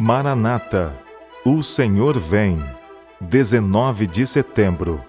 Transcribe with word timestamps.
Maranata, 0.00 0.96
o 1.44 1.60
Senhor 1.60 2.16
vem. 2.16 2.62
19 3.20 4.06
de 4.06 4.28
setembro. 4.28 5.02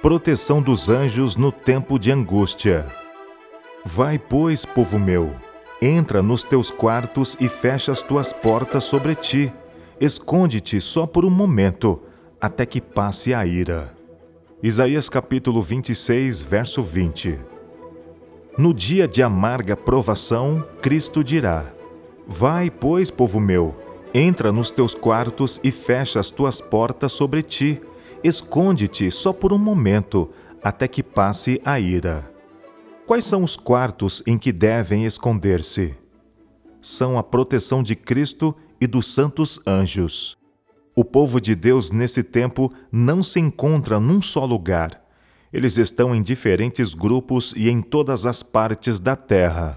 Proteção 0.00 0.62
dos 0.62 0.88
anjos 0.88 1.36
no 1.36 1.52
tempo 1.52 1.98
de 1.98 2.10
angústia. 2.10 2.86
Vai, 3.84 4.18
pois, 4.18 4.64
povo 4.64 4.98
meu, 4.98 5.34
entra 5.80 6.22
nos 6.22 6.42
teus 6.42 6.70
quartos 6.70 7.36
e 7.38 7.50
fecha 7.50 7.92
as 7.92 8.00
tuas 8.00 8.32
portas 8.32 8.84
sobre 8.84 9.14
ti. 9.14 9.52
Esconde-te 10.00 10.80
só 10.80 11.06
por 11.06 11.26
um 11.26 11.30
momento, 11.30 12.00
até 12.40 12.64
que 12.64 12.80
passe 12.80 13.34
a 13.34 13.44
ira. 13.44 13.94
Isaías 14.62 15.10
capítulo 15.10 15.60
26, 15.60 16.40
verso 16.40 16.82
20. 16.82 17.38
No 18.56 18.72
dia 18.72 19.06
de 19.06 19.22
amarga 19.22 19.76
provação, 19.76 20.66
Cristo 20.80 21.22
dirá: 21.22 21.66
Vai, 22.26 22.70
pois, 22.70 23.10
povo 23.10 23.38
meu, 23.38 23.83
entra 24.14 24.52
nos 24.52 24.70
teus 24.70 24.94
quartos 24.94 25.60
e 25.64 25.72
fecha 25.72 26.20
as 26.20 26.30
tuas 26.30 26.60
portas 26.60 27.12
sobre 27.12 27.42
ti. 27.42 27.82
Esconde-te 28.22 29.10
só 29.10 29.32
por 29.32 29.52
um 29.52 29.58
momento, 29.58 30.30
até 30.62 30.86
que 30.86 31.02
passe 31.02 31.60
a 31.64 31.80
ira. 31.80 32.32
Quais 33.06 33.24
são 33.24 33.42
os 33.42 33.56
quartos 33.56 34.22
em 34.24 34.38
que 34.38 34.52
devem 34.52 35.04
esconder-se? 35.04 35.94
São 36.80 37.18
a 37.18 37.22
proteção 37.22 37.82
de 37.82 37.96
Cristo 37.96 38.54
e 38.80 38.86
dos 38.86 39.12
santos 39.12 39.58
anjos. 39.66 40.38
O 40.96 41.04
povo 41.04 41.40
de 41.40 41.56
Deus 41.56 41.90
nesse 41.90 42.22
tempo 42.22 42.72
não 42.92 43.22
se 43.22 43.40
encontra 43.40 43.98
num 43.98 44.22
só 44.22 44.44
lugar. 44.44 45.02
Eles 45.52 45.76
estão 45.76 46.14
em 46.14 46.22
diferentes 46.22 46.94
grupos 46.94 47.52
e 47.56 47.68
em 47.68 47.82
todas 47.82 48.26
as 48.26 48.42
partes 48.42 49.00
da 49.00 49.16
terra. 49.16 49.76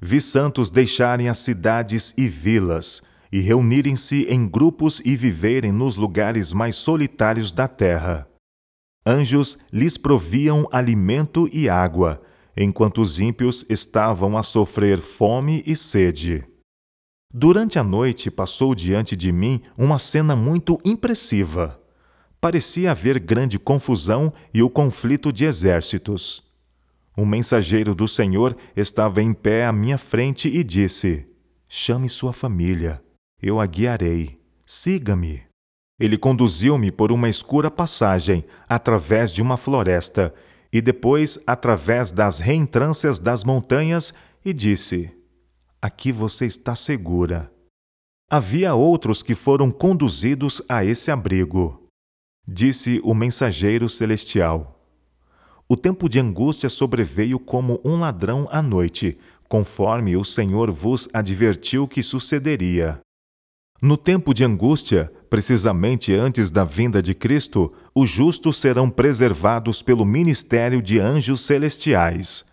Vi 0.00 0.20
santos 0.20 0.70
deixarem 0.70 1.28
as 1.28 1.38
cidades 1.38 2.14
e 2.16 2.28
vilas 2.28 3.02
e 3.30 3.40
reunirem-se 3.40 4.24
em 4.24 4.46
grupos 4.48 5.00
e 5.04 5.16
viverem 5.16 5.72
nos 5.72 5.96
lugares 5.96 6.52
mais 6.52 6.76
solitários 6.76 7.52
da 7.52 7.68
terra. 7.68 8.28
Anjos 9.04 9.58
lhes 9.72 9.96
proviam 9.96 10.68
alimento 10.72 11.48
e 11.52 11.68
água, 11.68 12.20
enquanto 12.56 13.00
os 13.00 13.20
ímpios 13.20 13.64
estavam 13.68 14.36
a 14.36 14.42
sofrer 14.42 14.98
fome 14.98 15.62
e 15.66 15.76
sede. 15.76 16.44
Durante 17.32 17.78
a 17.78 17.84
noite 17.84 18.30
passou 18.30 18.74
diante 18.74 19.14
de 19.14 19.30
mim 19.30 19.60
uma 19.78 19.98
cena 19.98 20.34
muito 20.34 20.80
impressiva. 20.84 21.80
Parecia 22.40 22.92
haver 22.92 23.18
grande 23.18 23.58
confusão 23.58 24.32
e 24.54 24.62
o 24.62 24.70
conflito 24.70 25.32
de 25.32 25.44
exércitos. 25.44 26.44
Um 27.16 27.24
mensageiro 27.24 27.94
do 27.94 28.06
Senhor 28.06 28.56
estava 28.76 29.22
em 29.22 29.32
pé 29.32 29.66
à 29.66 29.72
minha 29.72 29.98
frente 29.98 30.48
e 30.48 30.62
disse: 30.62 31.26
Chame 31.68 32.08
sua 32.08 32.32
família, 32.32 33.02
eu 33.42 33.60
a 33.60 33.66
guiarei. 33.66 34.40
Siga-me. 34.64 35.42
Ele 35.98 36.18
conduziu-me 36.18 36.90
por 36.92 37.10
uma 37.10 37.28
escura 37.28 37.70
passagem, 37.70 38.44
através 38.68 39.32
de 39.32 39.40
uma 39.40 39.56
floresta, 39.56 40.34
e 40.72 40.80
depois 40.82 41.38
através 41.46 42.10
das 42.10 42.38
reentrâncias 42.38 43.18
das 43.18 43.44
montanhas, 43.44 44.12
e 44.44 44.52
disse: 44.52 45.10
aqui 45.80 46.12
você 46.12 46.46
está 46.46 46.74
segura. 46.74 47.50
Havia 48.28 48.74
outros 48.74 49.22
que 49.22 49.34
foram 49.34 49.70
conduzidos 49.70 50.60
a 50.68 50.84
esse 50.84 51.10
abrigo. 51.10 51.86
Disse 52.46 53.00
o 53.04 53.14
mensageiro 53.14 53.88
celestial. 53.88 54.80
O 55.68 55.76
tempo 55.76 56.08
de 56.08 56.18
angústia 56.18 56.68
sobreveio 56.68 57.38
como 57.38 57.80
um 57.84 58.00
ladrão 58.00 58.48
à 58.50 58.60
noite, 58.60 59.18
conforme 59.48 60.16
o 60.16 60.24
Senhor 60.24 60.70
vos 60.70 61.08
advertiu 61.12 61.86
que 61.86 62.02
sucederia. 62.02 63.00
No 63.82 63.96
tempo 63.96 64.32
de 64.32 64.44
angústia, 64.44 65.12
precisamente 65.28 66.14
antes 66.14 66.50
da 66.50 66.64
vinda 66.64 67.02
de 67.02 67.14
Cristo, 67.14 67.72
os 67.94 68.08
justos 68.08 68.56
serão 68.58 68.88
preservados 68.88 69.82
pelo 69.82 70.04
ministério 70.04 70.80
de 70.80 70.98
anjos 70.98 71.42
celestiais 71.42 72.44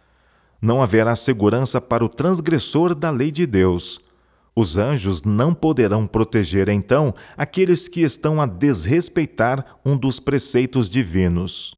não 0.64 0.81
haverá 0.81 1.14
segurança 1.14 1.81
para 1.81 2.06
o 2.06 2.09
transgressor 2.09 2.96
da 2.96 3.09
lei 3.09 3.30
de 3.31 3.46
Deus. 3.46 4.00
Os 4.56 4.78
anjos 4.78 5.22
não 5.22 5.53
poderão 5.53 6.08
proteger 6.08 6.70
então 6.70 7.14
aqueles 7.36 7.90
que 7.90 8.02
estão 8.02 8.40
a 8.40 8.46
desrespeitar 8.46 9.66
um 9.86 9.97
dos 9.97 10.22
preceitos 10.22 10.90
divinos. 10.90 11.76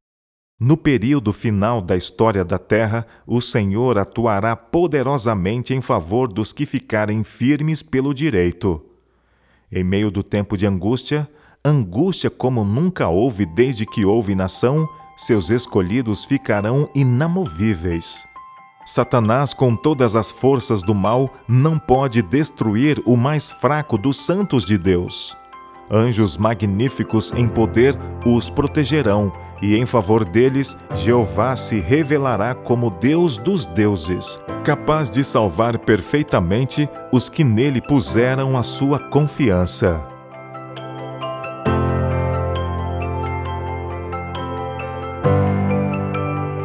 No 0.60 0.76
período 0.76 1.32
final 1.32 1.80
da 1.80 1.96
história 1.96 2.44
da 2.44 2.58
terra, 2.58 3.04
o 3.26 3.40
Senhor 3.40 3.98
atuará 3.98 4.54
poderosamente 4.54 5.74
em 5.74 5.80
favor 5.80 6.32
dos 6.32 6.52
que 6.52 6.64
ficarem 6.64 7.24
firmes 7.24 7.82
pelo 7.82 8.14
direito. 8.14 8.82
Em 9.70 9.82
meio 9.82 10.10
do 10.10 10.22
tempo 10.22 10.56
de 10.56 10.66
angústia, 10.66 11.28
angústia 11.64 12.30
como 12.30 12.64
nunca 12.64 13.08
houve 13.08 13.44
desde 13.44 13.84
que 13.84 14.04
houve 14.04 14.34
nação, 14.34 14.88
seus 15.16 15.50
escolhidos 15.50 16.24
ficarão 16.24 16.88
inamovíveis. 16.94 18.24
Satanás, 18.84 19.52
com 19.52 19.74
todas 19.74 20.14
as 20.14 20.30
forças 20.30 20.84
do 20.84 20.94
mal, 20.94 21.28
não 21.48 21.76
pode 21.76 22.22
destruir 22.22 23.02
o 23.04 23.16
mais 23.16 23.50
fraco 23.50 23.98
dos 23.98 24.24
santos 24.24 24.64
de 24.64 24.78
Deus. 24.78 25.36
Anjos 25.90 26.36
magníficos 26.36 27.32
em 27.32 27.48
poder 27.48 27.98
os 28.24 28.48
protegerão, 28.48 29.32
e 29.60 29.74
em 29.74 29.86
favor 29.86 30.24
deles, 30.24 30.76
Jeová 30.94 31.56
se 31.56 31.80
revelará 31.80 32.54
como 32.54 32.90
Deus 32.90 33.38
dos 33.38 33.66
deuses, 33.66 34.38
capaz 34.66 35.08
de 35.08 35.22
salvar 35.22 35.78
perfeitamente 35.78 36.90
os 37.12 37.28
que 37.28 37.44
nele 37.44 37.80
puseram 37.80 38.58
a 38.58 38.64
sua 38.64 38.98
confiança. 38.98 40.04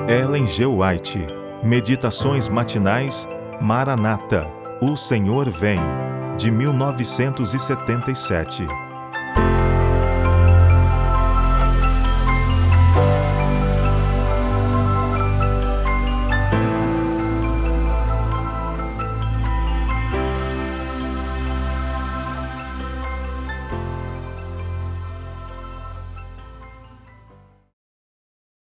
Ellen 0.09 0.47
G. 0.47 0.65
White 0.65 1.27
Meditações 1.63 2.49
matinais 2.49 3.29
Maranata, 3.61 4.47
o 4.81 4.97
Senhor 4.97 5.47
vem, 5.47 5.79
de 6.39 6.49
1977. 6.49 8.90